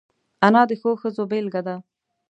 انا 0.45 0.61
د 0.69 0.71
ښو 0.79 0.91
ښځو 1.01 1.23
بېلګه 1.31 1.61
ده 1.67 1.75